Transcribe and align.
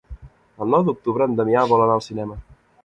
El 0.65 0.71
nou 0.75 0.87
d'octubre 0.87 1.29
en 1.31 1.39
Damià 1.41 1.67
vol 1.75 1.87
anar 1.87 2.01
al 2.01 2.07
cinema. 2.11 2.45